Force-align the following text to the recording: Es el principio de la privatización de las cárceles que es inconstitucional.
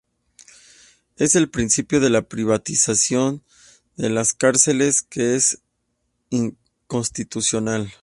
Es 1.15 1.35
el 1.35 1.51
principio 1.51 1.99
de 1.99 2.09
la 2.09 2.23
privatización 2.23 3.43
de 3.97 4.09
las 4.09 4.33
cárceles 4.33 5.03
que 5.03 5.35
es 5.35 5.59
inconstitucional. 6.31 7.93